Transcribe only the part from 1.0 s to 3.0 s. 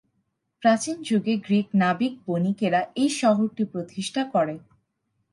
যুগে গ্রিক নাবিক-বণিকেরা